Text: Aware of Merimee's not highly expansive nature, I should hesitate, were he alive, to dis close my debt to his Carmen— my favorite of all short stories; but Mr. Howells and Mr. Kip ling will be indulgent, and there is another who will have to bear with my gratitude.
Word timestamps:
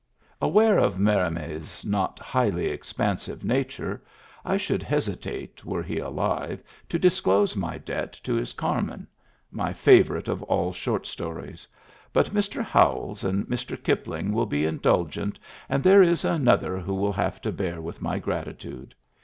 Aware 0.41 0.79
of 0.79 0.95
Merimee's 0.97 1.85
not 1.85 2.17
highly 2.17 2.65
expansive 2.65 3.43
nature, 3.43 4.03
I 4.43 4.57
should 4.57 4.81
hesitate, 4.81 5.63
were 5.63 5.83
he 5.83 5.99
alive, 5.99 6.63
to 6.89 6.97
dis 6.97 7.21
close 7.21 7.55
my 7.55 7.77
debt 7.77 8.13
to 8.23 8.33
his 8.33 8.53
Carmen— 8.53 9.05
my 9.61 9.73
favorite 9.73 10.27
of 10.27 10.41
all 10.41 10.73
short 10.73 11.05
stories; 11.05 11.67
but 12.11 12.31
Mr. 12.31 12.63
Howells 12.63 13.23
and 13.23 13.45
Mr. 13.45 13.77
Kip 13.83 14.07
ling 14.07 14.33
will 14.33 14.47
be 14.47 14.65
indulgent, 14.65 15.37
and 15.69 15.83
there 15.83 16.01
is 16.01 16.25
another 16.25 16.79
who 16.79 16.95
will 16.95 17.13
have 17.13 17.39
to 17.41 17.51
bear 17.51 17.79
with 17.79 18.01
my 18.01 18.17
gratitude. 18.17 18.95